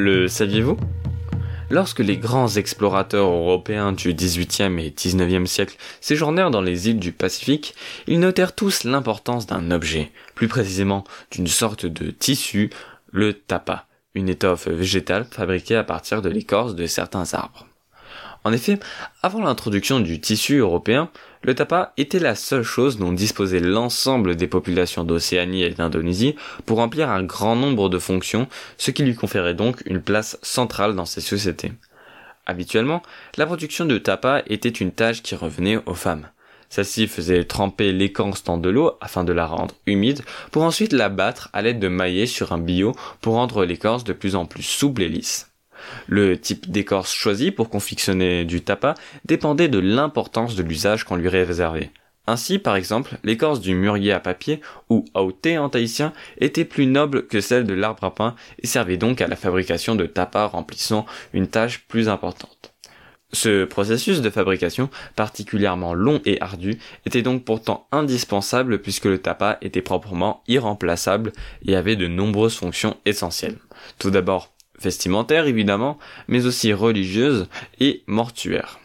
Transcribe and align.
Le 0.00 0.28
saviez-vous? 0.28 0.76
Lorsque 1.70 1.98
les 1.98 2.18
grands 2.18 2.46
explorateurs 2.46 3.28
européens 3.28 3.90
du 3.90 4.14
XVIIIe 4.14 4.78
et 4.78 4.92
XIXe 4.92 5.50
siècle 5.50 5.76
séjournèrent 6.00 6.52
dans 6.52 6.60
les 6.60 6.88
îles 6.88 7.00
du 7.00 7.10
Pacifique, 7.10 7.74
ils 8.06 8.20
notèrent 8.20 8.54
tous 8.54 8.84
l'importance 8.84 9.48
d'un 9.48 9.72
objet, 9.72 10.12
plus 10.36 10.46
précisément 10.46 11.02
d'une 11.32 11.48
sorte 11.48 11.84
de 11.84 12.12
tissu, 12.12 12.70
le 13.10 13.32
tapa, 13.32 13.88
une 14.14 14.28
étoffe 14.28 14.68
végétale 14.68 15.26
fabriquée 15.28 15.74
à 15.74 15.82
partir 15.82 16.22
de 16.22 16.28
l'écorce 16.28 16.76
de 16.76 16.86
certains 16.86 17.34
arbres. 17.34 17.66
En 18.48 18.52
effet, 18.54 18.78
avant 19.22 19.42
l'introduction 19.42 20.00
du 20.00 20.22
tissu 20.22 20.56
européen, 20.56 21.10
le 21.42 21.54
tapa 21.54 21.92
était 21.98 22.18
la 22.18 22.34
seule 22.34 22.62
chose 22.62 22.96
dont 22.96 23.12
disposait 23.12 23.60
l'ensemble 23.60 24.36
des 24.36 24.46
populations 24.46 25.04
d'Océanie 25.04 25.64
et 25.64 25.74
d'Indonésie 25.74 26.34
pour 26.64 26.78
remplir 26.78 27.10
un 27.10 27.22
grand 27.22 27.56
nombre 27.56 27.90
de 27.90 27.98
fonctions, 27.98 28.48
ce 28.78 28.90
qui 28.90 29.02
lui 29.02 29.14
conférait 29.14 29.52
donc 29.52 29.82
une 29.84 30.00
place 30.00 30.38
centrale 30.40 30.96
dans 30.96 31.04
ces 31.04 31.20
sociétés. 31.20 31.72
Habituellement, 32.46 33.02
la 33.36 33.44
production 33.44 33.84
de 33.84 33.98
tapa 33.98 34.42
était 34.46 34.70
une 34.70 34.92
tâche 34.92 35.22
qui 35.22 35.34
revenait 35.34 35.80
aux 35.84 35.92
femmes. 35.92 36.30
Celle-ci 36.70 37.06
faisait 37.06 37.44
tremper 37.44 37.92
l'écorce 37.92 38.44
dans 38.44 38.56
de 38.56 38.70
l'eau 38.70 38.92
afin 39.02 39.24
de 39.24 39.34
la 39.34 39.44
rendre 39.44 39.74
humide 39.84 40.22
pour 40.52 40.62
ensuite 40.62 40.94
la 40.94 41.10
battre 41.10 41.50
à 41.52 41.60
l'aide 41.60 41.80
de 41.80 41.88
maillets 41.88 42.24
sur 42.24 42.52
un 42.52 42.58
billot 42.58 42.94
pour 43.20 43.34
rendre 43.34 43.66
l'écorce 43.66 44.04
de 44.04 44.14
plus 44.14 44.36
en 44.36 44.46
plus 44.46 44.62
souple 44.62 45.02
et 45.02 45.10
lisse. 45.10 45.48
Le 46.06 46.38
type 46.38 46.70
d'écorce 46.70 47.12
choisi 47.12 47.50
pour 47.50 47.70
confectionner 47.70 48.44
du 48.44 48.62
tapa 48.62 48.94
dépendait 49.24 49.68
de 49.68 49.78
l'importance 49.78 50.54
de 50.56 50.62
l'usage 50.62 51.04
qu'on 51.04 51.16
lui 51.16 51.28
réservait. 51.28 51.90
Ainsi, 52.26 52.58
par 52.58 52.76
exemple, 52.76 53.16
l'écorce 53.24 53.58
du 53.58 53.74
mûrier 53.74 54.12
à 54.12 54.20
papier, 54.20 54.60
ou 54.90 55.02
thé 55.40 55.56
en 55.56 55.70
tahitien, 55.70 56.12
était 56.38 56.66
plus 56.66 56.86
noble 56.86 57.26
que 57.26 57.40
celle 57.40 57.64
de 57.64 57.72
l'arbre 57.72 58.04
à 58.04 58.14
pain 58.14 58.34
et 58.62 58.66
servait 58.66 58.98
donc 58.98 59.22
à 59.22 59.28
la 59.28 59.36
fabrication 59.36 59.94
de 59.94 60.04
tapas 60.04 60.48
remplissant 60.48 61.06
une 61.32 61.48
tâche 61.48 61.86
plus 61.88 62.10
importante. 62.10 62.74
Ce 63.32 63.64
processus 63.64 64.20
de 64.22 64.30
fabrication, 64.30 64.88
particulièrement 65.14 65.94
long 65.94 66.20
et 66.24 66.40
ardu, 66.40 66.78
était 67.06 67.22
donc 67.22 67.44
pourtant 67.44 67.86
indispensable 67.92 68.80
puisque 68.80 69.04
le 69.04 69.18
tapa 69.18 69.58
était 69.60 69.82
proprement 69.82 70.42
irremplaçable 70.48 71.32
et 71.66 71.76
avait 71.76 71.96
de 71.96 72.08
nombreuses 72.08 72.56
fonctions 72.56 72.96
essentielles. 73.04 73.58
Tout 73.98 74.10
d'abord, 74.10 74.54
vestimentaire 74.80 75.46
évidemment, 75.46 75.98
mais 76.28 76.46
aussi 76.46 76.72
religieuse 76.72 77.48
et 77.80 78.02
mortuaire. 78.06 78.78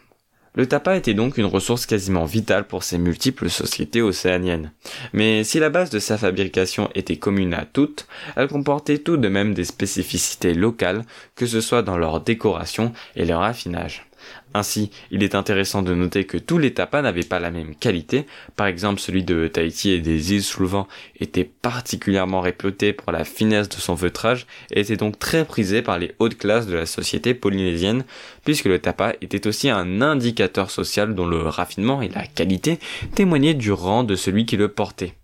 Le 0.56 0.68
tapa 0.68 0.96
était 0.96 1.16
donc 1.16 1.40
une 1.40 1.46
ressource 1.46 1.88
quasiment 1.88 2.26
vitale 2.26 2.66
pour 2.66 2.84
ces 2.84 3.00
multiples 3.00 3.50
sociétés 3.50 4.04
océaniennes. 4.04 4.72
Mais 5.12 5.44
si 5.44 5.60
la 5.60 5.72
base 5.72 5.90
de 5.90 5.98
sa 5.98 6.16
fabrication 6.16 6.92
était 6.94 7.18
commune 7.18 7.56
à 7.56 7.66
toutes, 7.66 8.06
elle 8.36 8.48
comportait 8.48 9.00
tout 9.00 9.18
de 9.18 9.30
même 9.30 9.56
des 9.56 9.64
spécificités 9.64 10.54
locales, 10.54 11.06
que 11.36 11.48
ce 11.48 11.60
soit 11.60 11.82
dans 11.82 11.98
leur 11.98 12.22
décoration 12.22 12.94
et 13.16 13.26
leur 13.26 13.42
affinage. 13.42 14.06
Ainsi, 14.54 14.92
il 15.12 15.24
est 15.24 15.36
intéressant 15.36 15.82
de 15.82 15.94
noter 15.96 16.26
que 16.26 16.38
tous 16.38 16.58
les 16.58 16.74
tapas 16.74 17.02
n'avaient 17.02 17.24
pas 17.24 17.40
la 17.40 17.52
même 17.52 17.76
qualité. 17.76 18.28
Par 18.56 18.68
exemple, 18.68 19.00
celui 19.00 19.24
de 19.24 19.48
Tahiti 19.48 19.92
et 19.92 20.00
des 20.00 20.34
îles 20.34 20.44
sous 20.44 20.62
le 20.62 20.68
vent 20.68 20.88
était 21.20 21.44
particulièrement 21.44 22.42
réputé 22.42 22.94
pour 22.94 23.12
la 23.12 23.24
finesse 23.24 23.70
de 23.70 23.76
son 23.76 23.98
feutrage 23.98 24.46
et 24.72 24.82
était 24.82 24.98
donc 24.98 25.18
très 25.18 25.46
prisé 25.46 25.82
par 25.82 25.98
les 25.98 26.14
hautes 26.20 26.38
classes 26.38 26.68
de 26.68 26.76
la 26.76 26.86
société 26.86 27.34
polynésienne, 27.34 28.06
puisque 28.46 28.66
le 28.66 28.80
tapa 28.80 29.14
était 29.22 29.48
aussi 29.48 29.70
un 29.70 30.02
indicateur 30.02 30.70
social 30.70 31.16
dont 31.16 31.28
le 31.28 31.40
raffinement 31.40 32.02
et 32.02 32.10
la 32.10 32.26
qualité 32.26 32.80
témoignaient 33.16 33.54
du 33.54 33.72
rang 33.72 34.04
de 34.04 34.16
celui 34.16 34.46
qui 34.46 34.58
le 34.58 34.68
portait. 34.68 35.16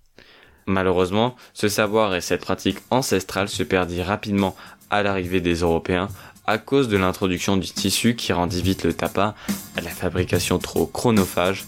Malheureusement, 0.66 1.36
ce 1.54 1.68
savoir 1.68 2.14
et 2.14 2.22
cette 2.22 2.42
pratique 2.42 2.78
ancestrale 2.92 3.50
se 3.50 3.64
perdit 3.64 4.04
rapidement 4.04 4.56
à 4.92 5.04
l'arrivée 5.04 5.42
des 5.42 5.56
Européens, 5.56 6.10
à 6.50 6.58
cause 6.58 6.88
de 6.88 6.98
l'introduction 6.98 7.58
du 7.58 7.70
tissu 7.70 8.16
qui 8.16 8.34
rendit 8.34 8.64
vite 8.64 8.84
le 8.84 8.94
tapas 8.94 9.36
à 9.78 9.82
la 9.82 9.92
fabrication 9.92 10.58
trop 10.58 10.88
chronophage, 10.88 11.66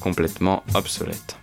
complètement 0.00 0.64
obsolète. 0.74 1.36